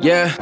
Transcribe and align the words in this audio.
Yeah. 0.00 0.34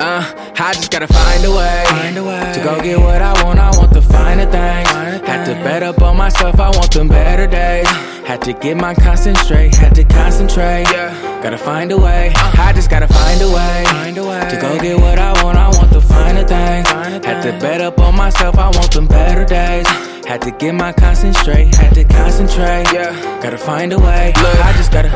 Uh, 0.00 0.24
I 0.58 0.72
just 0.74 0.90
gotta 0.90 1.06
find 1.06 1.44
a 1.44 1.50
way, 1.50 1.84
Find 1.88 2.16
a 2.16 2.24
way. 2.24 2.52
to 2.54 2.60
go 2.62 2.80
get 2.80 2.98
what 2.98 3.20
I 3.20 3.42
want. 3.44 3.58
I 3.58 3.70
want 3.76 3.92
the 3.92 4.00
finer 4.02 4.50
things. 4.50 4.90
Finer 4.90 5.24
Had 5.24 5.44
to 5.46 5.52
bet 5.64 5.82
up 5.82 6.00
on 6.00 6.16
myself. 6.16 6.58
I 6.60 6.70
want 6.70 6.92
them 6.92 7.08
better 7.08 7.46
days. 7.46 7.86
Had 8.26 8.42
to 8.42 8.52
get 8.52 8.76
my 8.76 8.94
concentrate. 8.94 9.74
Had 9.74 9.94
to 9.96 10.04
concentrate. 10.04 10.86
Yeah. 10.92 11.40
Gotta 11.42 11.58
find 11.58 11.92
a 11.92 11.98
way. 11.98 12.32
I 12.36 12.72
just 12.74 12.90
gotta 12.90 13.08
find 13.08 13.40
a 13.42 13.48
way, 13.48 13.84
Find 13.86 14.18
a 14.18 14.24
way. 14.24 14.40
to 14.50 14.56
go 14.60 14.78
get 14.80 14.98
what 14.98 15.18
I 15.18 15.42
want. 15.44 15.58
I 15.58 15.68
want 15.76 15.90
the 15.92 16.00
finer 16.00 16.46
things. 16.46 16.88
Finer 16.90 17.24
Had 17.26 17.42
to 17.42 17.52
bet 17.60 17.80
up 17.80 17.98
on 18.00 18.16
myself. 18.16 18.56
I 18.58 18.70
want 18.70 18.92
them 18.92 19.06
better 19.06 19.44
days. 19.44 19.86
Had 20.26 20.42
to 20.42 20.50
get 20.52 20.74
my 20.74 20.92
concentrate. 20.92 21.74
Had 21.74 21.94
to 21.94 22.04
concentrate. 22.04 22.86
Yeah. 22.92 23.12
Gotta 23.42 23.58
find 23.58 23.92
a 23.92 23.98
way. 23.98 24.32
Look. 24.36 24.58
I 24.64 24.72
just 24.76 24.90
gotta, 24.92 25.08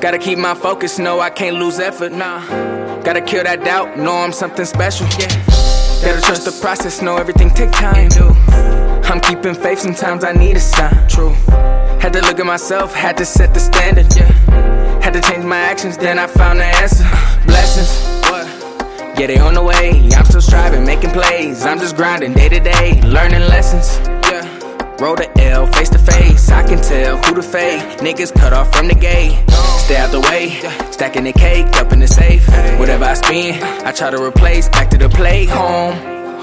gotta 0.00 0.18
keep 0.18 0.38
my 0.38 0.54
focus. 0.54 0.98
No, 0.98 1.20
I 1.20 1.30
can't 1.30 1.56
lose 1.56 1.78
effort. 1.78 2.12
Nah. 2.12 2.40
Gotta 3.02 3.20
kill 3.20 3.44
that 3.44 3.64
doubt. 3.64 3.98
Know 3.98 4.12
I'm 4.12 4.32
something 4.32 4.64
special. 4.64 5.06
Yeah. 5.18 5.28
Gotta 6.04 6.20
trust 6.20 6.44
the 6.44 6.58
process. 6.60 7.02
Know 7.02 7.16
everything 7.16 7.50
take 7.50 7.72
time. 7.72 8.10
I'm 9.04 9.20
keeping 9.20 9.54
faith. 9.54 9.78
Sometimes 9.78 10.24
I 10.24 10.32
need 10.32 10.56
a 10.56 10.60
sign. 10.60 11.08
True. 11.08 11.30
Had 12.00 12.12
to 12.12 12.20
look 12.22 12.38
at 12.38 12.46
myself. 12.46 12.94
Had 12.94 13.16
to 13.18 13.24
set 13.24 13.54
the 13.54 13.60
standard. 13.60 14.06
Yeah. 14.14 14.32
Had 15.02 15.12
to 15.14 15.20
change 15.20 15.44
my 15.44 15.58
actions. 15.58 15.96
Then 15.96 16.18
I 16.18 16.26
found 16.26 16.58
the 16.58 16.64
answer. 16.64 17.04
Blessings. 17.46 17.90
What? 18.30 18.46
Yeah, 19.18 19.28
they 19.28 19.38
on 19.38 19.54
the 19.54 19.62
way. 19.62 20.10
I'm 20.14 20.24
still 20.24 20.42
striving, 20.42 20.84
making 20.84 21.10
plays. 21.10 21.64
I'm 21.64 21.78
just 21.78 21.96
grinding 21.96 22.34
day 22.34 22.48
to 22.48 22.60
day, 22.60 23.00
learning 23.02 23.42
lessons. 23.48 23.98
Yeah. 24.28 24.44
Roll 24.98 25.14
the 25.16 25.30
L 25.40 25.66
face 25.72 25.88
to 25.90 25.98
face. 25.98 26.50
I 26.50 26.66
can 26.66 26.82
tell 26.82 27.16
who 27.18 27.34
to 27.34 27.42
fake. 27.42 27.82
Niggas 27.98 28.34
cut 28.34 28.52
off 28.52 28.74
from 28.74 28.88
the 28.88 28.94
gate. 28.94 29.42
Stay 29.86 29.96
out 29.98 30.10
the 30.10 30.20
way. 30.20 30.50
Stacking 30.90 31.24
the 31.24 31.32
cake 31.32 31.66
up 31.76 31.92
in 31.92 32.00
the 32.00 32.08
safe. 32.08 32.46
Whatever 32.78 33.04
I 33.04 33.14
spend, 33.14 33.62
I 33.86 33.92
try 33.92 34.10
to 34.10 34.20
replace. 34.20 34.68
Back 34.68 34.90
to 34.90 34.98
the 34.98 35.08
play 35.08 35.44
home. 35.44 35.94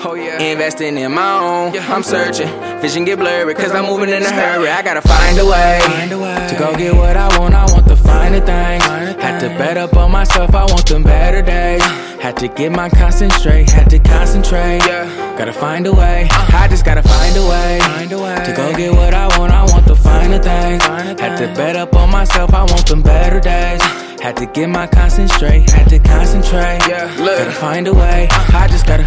Oh 0.05 0.15
yeah. 0.15 0.39
Investing 0.41 0.97
in 0.97 1.11
my 1.13 1.39
own. 1.39 1.73
Yeah. 1.73 1.93
I'm 1.93 2.03
searching. 2.03 2.47
Vision 2.79 3.03
get 3.05 3.19
blurry 3.19 3.53
cause 3.53 3.71
I'm 3.71 3.85
moving 3.85 4.09
in 4.09 4.23
a 4.23 4.29
hurry. 4.31 4.69
I 4.69 4.81
gotta 4.81 5.01
find 5.01 5.37
a 5.39 5.45
way, 5.45 5.79
Find 5.83 6.11
a 6.11 6.19
way. 6.19 6.47
to 6.49 6.55
go 6.57 6.75
get 6.75 6.93
what 6.95 7.15
I 7.17 7.37
want. 7.39 7.53
I 7.53 7.65
want 7.71 7.85
the 7.87 7.95
finer 7.97 8.39
things. 8.39 8.85
Finer 8.85 9.19
Had 9.19 9.39
to 9.41 9.47
bet 9.57 9.77
up 9.77 9.93
on 9.95 10.11
myself. 10.11 10.55
I 10.55 10.63
want 10.65 10.87
them 10.87 11.03
better 11.03 11.41
days. 11.41 11.83
Had 12.21 12.37
to 12.37 12.47
get 12.47 12.71
my 12.71 12.89
concentrate. 12.89 13.69
Had 13.69 13.89
to 13.89 13.99
concentrate. 13.99 14.79
Yeah. 14.87 15.35
Gotta 15.37 15.53
find 15.53 15.85
a 15.87 15.91
way. 15.93 16.27
I 16.31 16.67
just 16.69 16.85
gotta 16.85 17.03
find 17.03 17.35
a 17.35 17.45
way, 17.47 17.79
Find 17.81 18.11
a 18.11 18.19
way. 18.19 18.35
to 18.45 18.53
go 18.55 18.73
get 18.75 18.91
what 18.93 19.13
I 19.13 19.27
want. 19.37 19.51
I 19.51 19.63
want 19.71 19.85
the 19.85 19.92
finer 20.23 20.41
things. 20.41 20.85
Finer 20.85 21.21
Had 21.21 21.37
to 21.37 21.47
bet 21.55 21.75
up 21.75 21.95
on 21.95 22.09
myself. 22.11 22.53
I 22.53 22.63
want 22.63 22.87
them 22.87 23.01
better 23.01 23.39
days. 23.39 23.81
Had 24.21 24.37
to 24.37 24.45
get 24.45 24.69
my 24.69 24.87
concentrate. 24.87 25.69
Had 25.69 25.89
to 25.89 25.99
concentrate. 25.99 26.79
Yeah, 26.87 27.13
look. 27.19 27.37
Gotta 27.37 27.51
find 27.51 27.87
a 27.87 27.93
way. 27.93 28.27
I 28.31 28.67
just 28.69 28.85
gotta, 28.85 29.03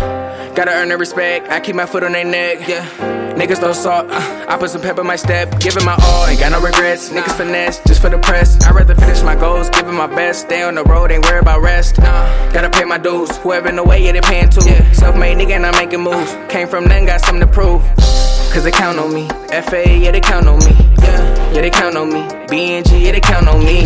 gotta 0.54 0.72
earn 0.72 0.88
the 0.88 0.98
respect. 0.98 1.48
I 1.50 1.60
keep 1.60 1.74
my 1.74 1.86
foot 1.86 2.02
on 2.04 2.12
their 2.12 2.24
neck. 2.24 2.68
Yeah. 2.68 2.84
Niggas 3.36 3.58
throw 3.58 3.72
salt. 3.72 4.10
Uh, 4.10 4.46
I 4.48 4.56
put 4.56 4.70
some 4.70 4.80
pepper 4.80 5.02
in 5.02 5.06
my 5.06 5.16
step. 5.16 5.58
Giving 5.60 5.84
my 5.84 5.96
all. 6.02 6.26
Ain't 6.26 6.40
got 6.40 6.52
no 6.52 6.60
regrets. 6.60 7.10
Niggas 7.10 7.36
finesse 7.36 7.80
just 7.86 8.00
for 8.00 8.10
the 8.10 8.18
press. 8.18 8.62
I'd 8.64 8.74
rather 8.74 8.94
finish 8.94 9.22
my 9.22 9.36
goals. 9.36 9.68
Giving 9.70 9.94
my 9.94 10.06
best. 10.06 10.42
Stay 10.42 10.62
on 10.62 10.74
the 10.74 10.84
road. 10.84 11.10
Ain't 11.10 11.24
worried 11.24 11.42
about 11.42 11.62
rest. 11.62 11.98
Nah. 11.98 12.52
Gotta 12.52 12.70
pay 12.70 12.84
my 12.84 12.98
dues. 12.98 13.34
Whoever 13.38 13.68
in 13.68 13.76
the 13.76 13.84
way, 13.84 14.04
yeah, 14.04 14.12
they 14.12 14.20
paying 14.20 14.50
too. 14.50 14.64
Yeah. 14.66 14.90
Self 14.92 15.16
made 15.16 15.36
nigga 15.38 15.52
and 15.52 15.66
I'm 15.66 15.76
making 15.76 16.00
moves. 16.00 16.34
Came 16.48 16.68
from 16.68 16.84
nothing, 16.84 17.06
got 17.06 17.20
something 17.20 17.46
to 17.46 17.52
prove. 17.52 17.82
Cause 18.52 18.64
they 18.64 18.70
count 18.70 18.98
on 18.98 19.12
me. 19.12 19.28
FA, 19.68 19.84
yeah, 19.98 20.10
they 20.10 20.20
count 20.20 20.46
on 20.48 20.58
me. 20.60 20.72
Yeah. 21.02 21.52
Yeah, 21.52 21.62
they 21.62 21.70
count 21.70 21.96
on 21.96 22.08
me. 22.12 22.20
BNG, 22.48 23.02
yeah, 23.04 23.12
they 23.12 23.20
count 23.20 23.48
on 23.48 23.60
me. 23.60 23.80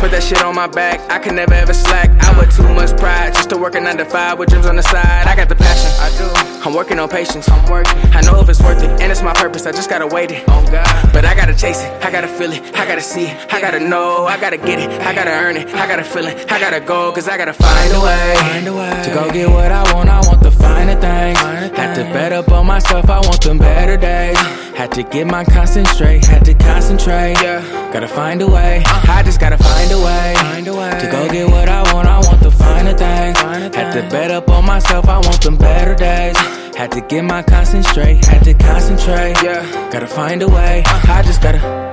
Put 0.00 0.10
that 0.10 0.22
shit 0.26 0.42
on 0.42 0.54
my 0.54 0.66
back, 0.66 1.00
I 1.10 1.18
can 1.18 1.36
never 1.36 1.54
ever 1.54 1.72
slack. 1.74 2.10
I 2.24 2.38
with 2.38 2.54
too 2.56 2.68
much 2.74 2.96
pride, 2.98 3.34
just 3.34 3.50
to 3.50 3.56
work 3.56 3.74
a 3.74 3.80
9 3.80 3.96
to 3.98 4.04
5 4.04 4.38
with 4.38 4.48
dreams 4.50 4.66
on 4.66 4.76
the 4.76 4.82
side. 4.82 5.26
I 5.26 5.36
got 5.36 5.48
the 5.48 5.54
passion, 5.54 5.90
I 6.00 6.08
do. 6.18 6.28
I'm 6.68 6.74
working 6.74 6.98
on 6.98 7.08
patience. 7.08 7.48
I'm 7.48 7.70
working. 7.70 7.96
I 8.12 8.20
know 8.22 8.40
if 8.40 8.48
it's 8.48 8.60
worth 8.60 8.82
it, 8.82 8.90
and 9.00 9.12
it's 9.12 9.22
my 9.22 9.32
purpose, 9.34 9.66
I 9.66 9.72
just 9.72 9.88
gotta 9.90 10.06
wait 10.06 10.30
it. 10.32 10.48
On 10.48 10.64
God. 10.66 11.12
But 11.12 11.24
I 11.24 11.34
gotta 11.34 11.54
chase 11.54 11.80
it, 11.82 11.90
I 12.04 12.10
gotta 12.10 12.28
feel 12.28 12.52
it, 12.52 12.62
I 12.74 12.86
gotta 12.86 13.00
see 13.02 13.26
it, 13.26 13.52
I 13.52 13.60
gotta 13.60 13.80
know, 13.80 14.26
I 14.26 14.38
gotta 14.40 14.58
get 14.58 14.78
it, 14.80 14.90
I 15.02 15.14
gotta 15.14 15.30
earn 15.30 15.56
it, 15.56 15.68
I 15.74 15.86
gotta 15.86 16.04
feel 16.04 16.26
it, 16.26 16.50
I 16.50 16.58
gotta 16.58 16.80
go, 16.80 17.12
cause 17.12 17.28
I 17.28 17.36
gotta 17.36 17.52
find 17.52 17.92
a 17.94 18.00
way, 18.00 18.34
Find 18.36 18.66
a 18.68 18.74
way. 18.74 19.02
to 19.04 19.10
go 19.14 19.30
get 19.30 19.48
what 19.48 19.70
I 19.70 19.92
want. 19.94 20.08
I 20.08 20.20
want 20.26 20.42
the 20.42 20.50
finer 20.50 21.00
things. 21.00 21.38
Finer 22.28 22.42
Had 22.42 22.42
to 22.42 22.52
things. 22.52 22.52
bet 22.52 22.52
up 22.52 22.52
on 22.52 22.66
myself, 22.66 23.10
I 23.10 23.20
want 23.20 23.42
them 23.42 23.58
better 23.58 23.96
days. 23.96 24.38
Had 24.76 24.92
to 24.92 25.02
get 25.02 25.26
my 25.26 25.44
concentrate, 25.44 26.24
had 26.24 26.44
to 26.44 26.54
concentrate. 26.54 27.36
Yeah. 27.42 27.90
Gotta 27.92 28.08
find 28.08 28.42
a 28.42 28.46
way, 28.46 28.82
I 28.86 29.22
just 29.24 29.40
gotta 29.40 29.56
find 29.56 29.90
a 29.92 29.98
way, 29.98 30.34
Find 30.36 30.68
a 30.68 30.74
way. 30.74 30.90
to 30.90 31.08
go 31.10 31.28
get 31.30 31.48
what 31.48 31.68
I 31.68 31.92
want. 31.92 32.06
I 32.06 32.18
want 32.18 32.40
the 32.42 32.50
finer 32.50 32.92
things. 32.92 33.40
Finer 33.40 33.74
Had 33.74 33.92
to 33.94 34.02
bet 34.10 34.30
up 34.30 34.48
on 34.50 34.66
myself, 34.66 35.08
I 35.08 35.18
want 35.18 35.40
them 35.42 35.56
better 35.56 35.94
days. 35.94 36.36
Had 36.76 36.92
to 36.92 37.00
get 37.00 37.22
my 37.22 37.42
concentrate, 37.42 38.24
had 38.24 38.44
to 38.44 38.54
concentrate. 38.54 39.42
Yeah. 39.42 39.90
Gotta 39.90 40.06
find 40.06 40.42
a 40.42 40.48
way, 40.48 40.82
I 40.86 41.22
just 41.22 41.40
gotta 41.42 41.87